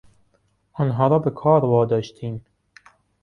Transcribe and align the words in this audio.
آنها 0.73 1.07
را 1.07 1.19
به 1.19 1.29
کار 1.31 1.65
واداشتیم. 1.65 2.45